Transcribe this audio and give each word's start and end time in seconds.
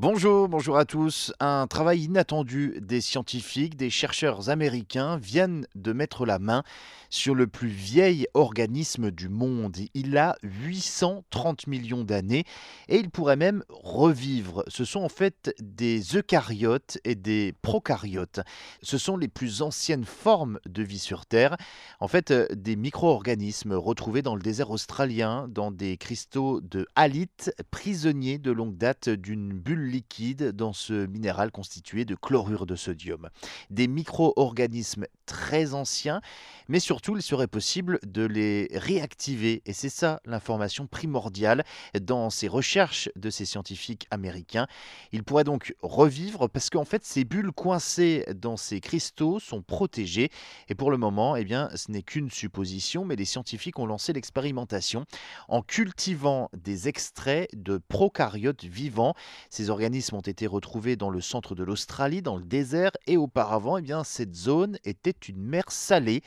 Bonjour, 0.00 0.48
bonjour 0.48 0.78
à 0.78 0.84
tous. 0.84 1.32
Un 1.40 1.66
travail 1.66 2.04
inattendu 2.04 2.78
des 2.80 3.00
scientifiques, 3.00 3.76
des 3.76 3.90
chercheurs 3.90 4.48
américains 4.48 5.16
viennent 5.16 5.66
de 5.74 5.92
mettre 5.92 6.24
la 6.24 6.38
main 6.38 6.62
sur 7.10 7.34
le 7.34 7.48
plus 7.48 7.66
vieil 7.66 8.28
organisme 8.32 9.10
du 9.10 9.28
monde. 9.28 9.76
Il 9.94 10.16
a 10.16 10.36
830 10.44 11.66
millions 11.66 12.04
d'années 12.04 12.44
et 12.86 12.98
il 12.98 13.10
pourrait 13.10 13.34
même 13.34 13.64
revivre. 13.70 14.62
Ce 14.68 14.84
sont 14.84 15.00
en 15.00 15.08
fait 15.08 15.52
des 15.58 16.00
eucaryotes 16.16 16.98
et 17.02 17.16
des 17.16 17.52
prokaryotes. 17.62 18.38
Ce 18.82 18.98
sont 18.98 19.16
les 19.16 19.26
plus 19.26 19.62
anciennes 19.62 20.04
formes 20.04 20.60
de 20.64 20.84
vie 20.84 21.00
sur 21.00 21.26
Terre. 21.26 21.56
En 21.98 22.06
fait, 22.06 22.30
euh, 22.30 22.46
des 22.54 22.76
micro-organismes 22.76 23.72
retrouvés 23.72 24.22
dans 24.22 24.36
le 24.36 24.42
désert 24.42 24.70
australien, 24.70 25.48
dans 25.48 25.72
des 25.72 25.96
cristaux 25.96 26.60
de 26.60 26.86
halite, 26.94 27.52
prisonniers 27.72 28.38
de 28.38 28.52
longue 28.52 28.76
date 28.76 29.08
d'une 29.08 29.52
bulle 29.52 29.87
liquide 29.88 30.52
dans 30.52 30.72
ce 30.72 31.06
minéral 31.06 31.50
constitué 31.50 32.04
de 32.04 32.14
chlorure 32.14 32.66
de 32.66 32.76
sodium. 32.76 33.28
Des 33.70 33.88
micro-organismes 33.88 35.06
très 35.26 35.74
anciens, 35.74 36.20
mais 36.68 36.80
surtout 36.80 37.16
il 37.16 37.22
serait 37.22 37.46
possible 37.46 37.98
de 38.06 38.24
les 38.24 38.68
réactiver. 38.72 39.62
Et 39.66 39.72
c'est 39.72 39.88
ça 39.88 40.20
l'information 40.24 40.86
primordiale 40.86 41.64
dans 42.00 42.30
ces 42.30 42.48
recherches 42.48 43.08
de 43.16 43.30
ces 43.30 43.44
scientifiques 43.44 44.06
américains. 44.10 44.66
Ils 45.12 45.24
pourraient 45.24 45.44
donc 45.44 45.74
revivre 45.82 46.48
parce 46.48 46.70
qu'en 46.70 46.84
fait 46.84 47.04
ces 47.04 47.24
bulles 47.24 47.52
coincées 47.52 48.24
dans 48.34 48.56
ces 48.56 48.80
cristaux 48.80 49.40
sont 49.40 49.62
protégées. 49.62 50.30
Et 50.68 50.74
pour 50.74 50.90
le 50.90 50.96
moment, 50.96 51.36
eh 51.36 51.44
bien, 51.44 51.68
ce 51.74 51.90
n'est 51.90 52.02
qu'une 52.02 52.30
supposition, 52.30 53.04
mais 53.04 53.16
les 53.16 53.24
scientifiques 53.24 53.78
ont 53.78 53.86
lancé 53.86 54.12
l'expérimentation 54.12 55.04
en 55.48 55.62
cultivant 55.62 56.50
des 56.56 56.88
extraits 56.88 57.48
de 57.54 57.78
prokaryotes 57.88 58.64
vivants. 58.64 59.14
Ces 59.50 59.70
ont 60.12 60.20
été 60.20 60.46
retrouvés 60.46 60.96
dans 60.96 61.10
le 61.10 61.20
centre 61.20 61.54
de 61.54 61.62
l'Australie, 61.62 62.20
dans 62.20 62.36
le 62.36 62.44
désert, 62.44 62.90
et 63.06 63.16
auparavant, 63.16 63.76
eh 63.76 63.82
bien, 63.82 64.02
cette 64.02 64.34
zone 64.34 64.76
était 64.84 65.14
une 65.28 65.40
mer 65.40 65.64
salée. 65.68 66.22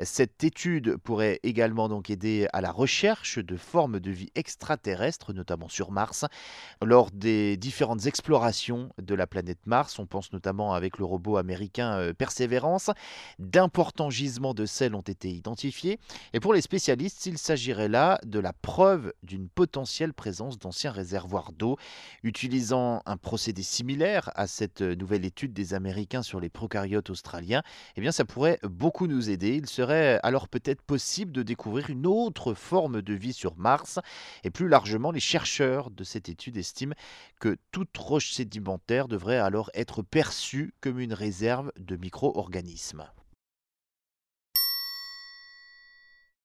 Cette 0.00 0.44
étude 0.44 0.96
pourrait 0.96 1.40
également 1.42 1.88
donc 1.88 2.08
aider 2.08 2.46
à 2.52 2.60
la 2.60 2.70
recherche 2.70 3.38
de 3.38 3.56
formes 3.56 3.98
de 3.98 4.12
vie 4.12 4.30
extraterrestres, 4.36 5.32
notamment 5.32 5.68
sur 5.68 5.90
Mars. 5.90 6.24
Lors 6.84 7.10
des 7.10 7.56
différentes 7.56 8.06
explorations 8.06 8.90
de 9.02 9.14
la 9.16 9.26
planète 9.26 9.58
Mars, 9.66 9.98
on 9.98 10.06
pense 10.06 10.32
notamment 10.32 10.72
avec 10.72 10.98
le 10.98 11.04
robot 11.04 11.36
américain 11.36 11.98
euh, 11.98 12.12
Perseverance, 12.12 12.90
d'importants 13.40 14.10
gisements 14.10 14.54
de 14.54 14.66
sel 14.66 14.94
ont 14.94 15.00
été 15.00 15.30
identifiés. 15.30 15.98
Et 16.32 16.38
pour 16.38 16.54
les 16.54 16.60
spécialistes, 16.60 17.26
il 17.26 17.36
s'agirait 17.36 17.88
là 17.88 18.20
de 18.24 18.38
la 18.38 18.52
preuve 18.52 19.12
d'une 19.24 19.48
potentielle 19.48 20.14
présence 20.14 20.58
d'anciens 20.58 20.92
réservoirs 20.92 21.52
d'eau. 21.52 21.76
Un 23.06 23.16
procédé 23.16 23.62
similaire 23.62 24.30
à 24.34 24.46
cette 24.46 24.80
nouvelle 24.80 25.24
étude 25.24 25.52
des 25.52 25.74
Américains 25.74 26.22
sur 26.22 26.40
les 26.40 26.48
prokaryotes 26.48 27.10
australiens, 27.10 27.62
eh 27.96 28.00
bien 28.00 28.12
ça 28.12 28.24
pourrait 28.24 28.58
beaucoup 28.62 29.06
nous 29.06 29.30
aider. 29.30 29.56
Il 29.56 29.66
serait 29.66 30.20
alors 30.22 30.48
peut-être 30.48 30.82
possible 30.82 31.32
de 31.32 31.42
découvrir 31.42 31.90
une 31.90 32.06
autre 32.06 32.54
forme 32.54 33.02
de 33.02 33.14
vie 33.14 33.32
sur 33.32 33.56
Mars. 33.56 33.98
Et 34.44 34.50
plus 34.50 34.68
largement, 34.68 35.10
les 35.10 35.20
chercheurs 35.20 35.90
de 35.90 36.04
cette 36.04 36.28
étude 36.28 36.56
estiment 36.56 36.94
que 37.40 37.56
toute 37.72 37.96
roche 37.96 38.32
sédimentaire 38.32 39.08
devrait 39.08 39.38
alors 39.38 39.70
être 39.74 40.02
perçue 40.02 40.74
comme 40.80 41.00
une 41.00 41.12
réserve 41.12 41.72
de 41.78 41.96
micro-organismes. 41.96 43.04